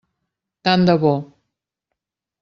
[0.67, 1.11] Tant de bo!